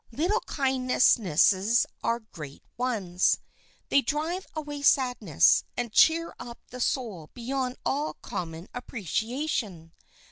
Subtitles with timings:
[0.11, 3.37] Little kindnesses are great ones.
[3.89, 9.91] They drive away sadness, and cheer up the soul beyond all common appreciation.